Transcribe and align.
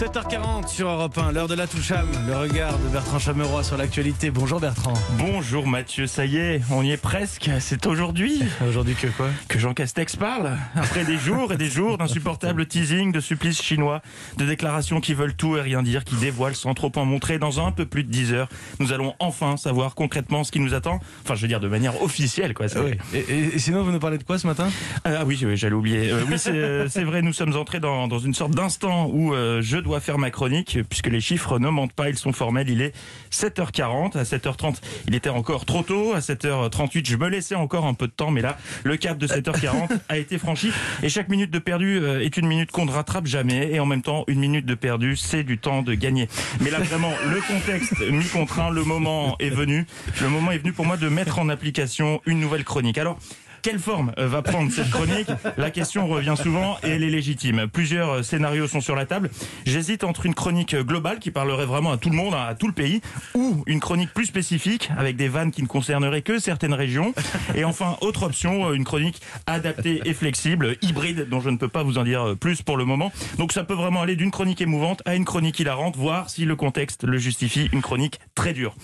7h40 0.00 0.66
sur 0.68 0.88
Europe 0.88 1.18
1, 1.18 1.32
l'heure 1.32 1.46
de 1.46 1.52
la 1.54 1.66
toucham, 1.66 2.06
le 2.26 2.34
regard 2.34 2.78
de 2.78 2.88
Bertrand 2.88 3.18
Chameroy 3.18 3.62
sur 3.62 3.76
l'actualité. 3.76 4.30
Bonjour 4.30 4.58
Bertrand. 4.58 4.94
Bonjour 5.18 5.66
Mathieu, 5.66 6.06
ça 6.06 6.24
y 6.24 6.38
est, 6.38 6.62
on 6.70 6.82
y 6.82 6.92
est 6.92 6.96
presque. 6.96 7.50
C'est 7.60 7.86
aujourd'hui 7.86 8.42
Aujourd'hui 8.66 8.94
que 8.94 9.08
quoi? 9.08 9.26
Que 9.48 9.58
Jean 9.58 9.74
Castex 9.74 10.16
parle. 10.16 10.56
Après 10.74 11.04
des 11.04 11.18
jours 11.18 11.52
et 11.52 11.58
des 11.58 11.68
jours 11.68 11.98
d'insupportables 11.98 12.64
teasing, 12.64 13.12
de 13.12 13.20
supplices 13.20 13.60
chinois, 13.60 14.00
de 14.38 14.46
déclarations 14.46 15.02
qui 15.02 15.12
veulent 15.12 15.34
tout 15.34 15.58
et 15.58 15.60
rien 15.60 15.82
dire, 15.82 16.04
qui 16.04 16.14
dévoilent 16.14 16.54
sans 16.56 16.72
trop 16.72 16.90
en 16.96 17.04
montrer 17.04 17.38
dans 17.38 17.60
un 17.62 17.70
peu 17.70 17.84
plus 17.84 18.02
de 18.02 18.10
10 18.10 18.32
heures, 18.32 18.48
nous 18.78 18.94
allons 18.94 19.14
enfin 19.18 19.58
savoir 19.58 19.94
concrètement 19.94 20.44
ce 20.44 20.50
qui 20.52 20.60
nous 20.60 20.72
attend. 20.72 21.00
Enfin, 21.24 21.34
je 21.34 21.42
veux 21.42 21.48
dire 21.48 21.60
de 21.60 21.68
manière 21.68 22.00
officielle, 22.02 22.54
quoi. 22.54 22.64
Oui. 22.76 22.92
Et, 23.12 23.18
et- 23.18 23.54
et 23.56 23.58
sinon, 23.58 23.82
vous 23.82 23.92
nous 23.92 23.98
parlez 24.00 24.16
de 24.16 24.22
quoi 24.24 24.38
ce 24.38 24.46
matin? 24.46 24.70
Ah 25.04 25.24
oui, 25.26 25.38
oui, 25.44 25.58
j'allais 25.58 25.74
oublier. 25.74 26.10
Euh, 26.10 26.22
oui, 26.26 26.38
c'est 26.38 26.52
euh, 26.52 26.88
c'est 26.88 27.04
vrai, 27.04 27.20
nous 27.20 27.34
sommes 27.34 27.54
entrés 27.54 27.80
dans, 27.80 28.08
dans 28.08 28.18
une 28.18 28.32
sorte 28.32 28.52
d'instant 28.52 29.04
où 29.12 29.34
euh, 29.34 29.60
je 29.60 29.76
dois 29.76 29.89
faire 29.98 30.18
ma 30.18 30.30
chronique, 30.30 30.78
puisque 30.88 31.08
les 31.08 31.20
chiffres 31.20 31.58
ne 31.58 31.68
mentent 31.68 31.92
pas, 31.92 32.08
ils 32.08 32.16
sont 32.16 32.32
formels. 32.32 32.70
Il 32.70 32.82
est 32.82 32.94
7h40, 33.32 34.16
à 34.16 34.22
7h30, 34.22 34.76
il 35.08 35.16
était 35.16 35.28
encore 35.28 35.64
trop 35.64 35.82
tôt, 35.82 36.12
à 36.14 36.20
7h38, 36.20 37.08
je 37.08 37.16
me 37.16 37.28
laissais 37.28 37.56
encore 37.56 37.86
un 37.86 37.94
peu 37.94 38.06
de 38.06 38.12
temps, 38.12 38.30
mais 38.30 38.42
là, 38.42 38.56
le 38.84 38.96
cap 38.96 39.18
de 39.18 39.26
7h40 39.26 39.88
a 40.08 40.18
été 40.18 40.38
franchi, 40.38 40.70
et 41.02 41.08
chaque 41.08 41.28
minute 41.28 41.50
de 41.50 41.58
perdu 41.58 41.98
euh, 41.98 42.20
est 42.20 42.36
une 42.36 42.46
minute 42.46 42.70
qu'on 42.70 42.84
ne 42.84 42.92
rattrape 42.92 43.26
jamais, 43.26 43.72
et 43.72 43.80
en 43.80 43.86
même 43.86 44.02
temps, 44.02 44.24
une 44.28 44.38
minute 44.38 44.66
de 44.66 44.74
perdu, 44.74 45.16
c'est 45.16 45.42
du 45.42 45.58
temps 45.58 45.82
de 45.82 45.94
gagner. 45.94 46.28
Mais 46.60 46.70
là, 46.70 46.78
vraiment, 46.78 47.12
le 47.32 47.40
contexte 47.40 48.00
m'y 48.08 48.26
contraint, 48.26 48.70
le 48.70 48.84
moment 48.84 49.36
est 49.40 49.50
venu, 49.50 49.86
le 50.20 50.28
moment 50.28 50.52
est 50.52 50.58
venu 50.58 50.72
pour 50.72 50.84
moi 50.84 50.96
de 50.96 51.08
mettre 51.08 51.38
en 51.38 51.48
application 51.48 52.20
une 52.26 52.40
nouvelle 52.40 52.64
chronique. 52.64 52.98
Alors, 52.98 53.18
quelle 53.62 53.78
forme 53.78 54.12
euh, 54.18 54.26
va 54.26 54.42
prendre 54.42 54.70
cette 54.72 54.90
chronique 54.90 55.28
La 55.56 55.70
question 55.70 56.06
revient 56.06 56.34
souvent 56.40 56.76
et 56.82 56.90
elle 56.90 57.02
est 57.02 57.10
légitime. 57.10 57.66
Plusieurs 57.72 58.10
euh, 58.10 58.22
scénarios 58.22 58.66
sont 58.66 58.80
sur 58.80 58.96
la 58.96 59.06
table. 59.06 59.30
J'hésite 59.66 60.04
entre 60.04 60.26
une 60.26 60.34
chronique 60.34 60.74
euh, 60.74 60.82
globale 60.82 61.18
qui 61.18 61.30
parlerait 61.30 61.66
vraiment 61.66 61.92
à 61.92 61.96
tout 61.96 62.10
le 62.10 62.16
monde, 62.16 62.34
à 62.34 62.54
tout 62.54 62.66
le 62.66 62.72
pays, 62.72 63.00
ou 63.34 63.62
une 63.66 63.80
chronique 63.80 64.12
plus 64.14 64.26
spécifique 64.26 64.90
avec 64.96 65.16
des 65.16 65.28
vannes 65.28 65.50
qui 65.50 65.62
ne 65.62 65.66
concerneraient 65.66 66.22
que 66.22 66.38
certaines 66.38 66.74
régions. 66.74 67.14
Et 67.54 67.64
enfin, 67.64 67.96
autre 68.00 68.24
option, 68.24 68.72
une 68.72 68.84
chronique 68.84 69.20
adaptée 69.46 70.00
et 70.04 70.14
flexible, 70.14 70.76
hybride, 70.82 71.28
dont 71.28 71.40
je 71.40 71.50
ne 71.50 71.56
peux 71.56 71.68
pas 71.68 71.82
vous 71.82 71.98
en 71.98 72.04
dire 72.04 72.34
plus 72.38 72.62
pour 72.62 72.76
le 72.76 72.84
moment. 72.84 73.12
Donc 73.38 73.52
ça 73.52 73.64
peut 73.64 73.74
vraiment 73.74 74.02
aller 74.02 74.16
d'une 74.16 74.30
chronique 74.30 74.60
émouvante 74.60 75.02
à 75.04 75.14
une 75.14 75.24
chronique 75.24 75.58
hilarante, 75.58 75.96
voire 75.96 76.30
si 76.30 76.44
le 76.44 76.56
contexte 76.56 77.04
le 77.04 77.18
justifie, 77.18 77.68
une 77.72 77.82
chronique 77.82 78.20
très 78.34 78.52
dure. 78.52 78.74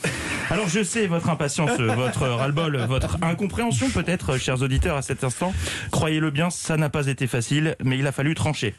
Alors 0.50 0.68
je 0.68 0.82
sais 0.82 1.06
votre 1.06 1.28
impatience, 1.28 1.70
votre 1.80 2.26
ras-le-bol, 2.26 2.76
votre 2.88 3.18
incompréhension 3.22 3.90
peut-être, 3.90 4.38
chers 4.38 4.62
auditeurs, 4.62 4.96
à 4.96 5.02
cet 5.02 5.24
instant. 5.24 5.52
Croyez-le 5.90 6.30
bien, 6.30 6.50
ça 6.50 6.76
n'a 6.76 6.88
pas 6.88 7.08
été 7.08 7.26
facile, 7.26 7.74
mais 7.82 7.98
il 7.98 8.06
a 8.06 8.12
fallu 8.12 8.34
trancher. 8.34 8.74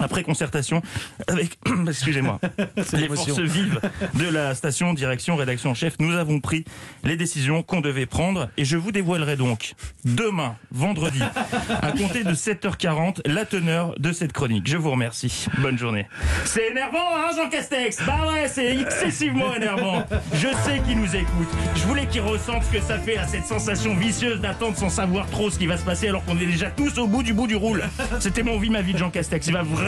Après 0.00 0.22
concertation 0.22 0.82
avec, 1.26 1.58
excusez-moi, 1.88 2.40
les 2.92 3.08
forces 3.08 3.38
vives 3.38 3.80
de 4.14 4.28
la 4.28 4.54
station, 4.54 4.94
direction, 4.94 5.36
rédaction 5.36 5.70
en 5.70 5.74
chef, 5.74 5.94
nous 5.98 6.14
avons 6.14 6.40
pris 6.40 6.64
les 7.04 7.16
décisions 7.16 7.62
qu'on 7.62 7.80
devait 7.80 8.06
prendre 8.06 8.48
et 8.56 8.64
je 8.64 8.76
vous 8.76 8.92
dévoilerai 8.92 9.36
donc 9.36 9.74
demain, 10.04 10.56
vendredi, 10.70 11.20
à 11.82 11.92
compter 11.92 12.24
de 12.24 12.34
7h40, 12.34 13.20
la 13.26 13.44
teneur 13.44 13.94
de 13.98 14.12
cette 14.12 14.32
chronique. 14.32 14.68
Je 14.68 14.76
vous 14.76 14.90
remercie. 14.90 15.46
Bonne 15.58 15.78
journée. 15.78 16.06
C'est 16.44 16.68
énervant, 16.70 17.16
hein, 17.16 17.30
Jean 17.36 17.48
Castex? 17.48 17.98
Bah 18.06 18.26
ouais, 18.28 18.48
c'est 18.48 18.76
excessivement 18.76 19.54
énervant. 19.54 20.04
Je 20.34 20.48
sais 20.64 20.80
qu'il 20.86 21.00
nous 21.00 21.16
écoute. 21.16 21.48
Je 21.74 21.82
voulais 21.82 22.06
qu'il 22.06 22.20
ressente 22.20 22.64
ce 22.64 22.78
que 22.78 22.80
ça 22.82 22.98
fait 22.98 23.16
à 23.16 23.26
cette 23.26 23.46
sensation 23.46 23.96
vicieuse 23.96 24.40
d'attendre 24.40 24.76
sans 24.76 24.88
savoir 24.88 25.26
trop 25.30 25.50
ce 25.50 25.58
qui 25.58 25.66
va 25.66 25.76
se 25.76 25.84
passer 25.84 26.08
alors 26.08 26.24
qu'on 26.24 26.38
est 26.38 26.46
déjà 26.46 26.70
tous 26.70 26.98
au 26.98 27.06
bout 27.06 27.22
du 27.22 27.32
bout 27.32 27.46
du 27.46 27.56
roule. 27.56 27.84
C'était 28.20 28.42
mon 28.42 28.58
vie, 28.58 28.70
ma 28.70 28.82
vie 28.82 28.92
de 28.92 28.98
Jean 28.98 29.10
Castex. 29.10 29.46
Il 29.46 29.52
va 29.52 29.62
vraiment, 29.62 29.87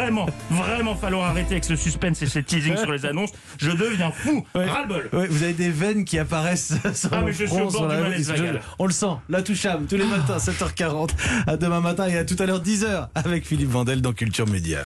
vraiment 0.51 0.95
falloir 0.95 1.29
arrêter 1.31 1.53
avec 1.53 1.65
ce 1.65 1.77
suspense 1.77 2.23
et 2.23 2.27
ce 2.27 2.39
teasing 2.39 2.77
sur 2.77 2.93
les 2.93 3.07
annonces. 3.07 3.31
Je 3.59 3.71
deviens 3.71 4.11
fou. 4.11 4.45
Ras-le-bol. 4.55 5.09
Ouais, 5.13 5.27
vous 5.29 5.43
avez 5.43 5.53
des 5.53 5.71
veines 5.71 6.05
qui 6.05 6.19
apparaissent 6.19 6.75
sur 6.95 7.11
Ah, 7.13 7.23
mais 7.25 7.33
je 7.33 7.39
suis 7.39 7.47
front, 7.47 7.67
au 7.67 7.71
bord 7.71 7.89
du 7.89 7.95
la 7.95 8.01
malaise 8.01 8.33
je-. 8.35 8.59
On 8.79 8.87
le 8.87 8.93
sent, 8.93 9.07
la 9.29 9.43
toucham, 9.43 9.87
tous 9.87 9.97
les 9.97 10.05
matins, 10.05 10.39
7h40. 10.39 11.11
À 11.47 11.57
demain 11.57 11.81
matin 11.81 12.07
et 12.09 12.19
à 12.19 12.25
tout 12.25 12.37
à 12.39 12.47
l'heure, 12.47 12.63
10h, 12.63 13.09
avec 13.15 13.47
Philippe 13.47 13.71
Vandel 13.71 14.01
dans 14.01 14.13
Culture 14.13 14.47
Média. 14.47 14.79